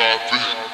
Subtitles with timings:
[0.00, 0.69] poppin'.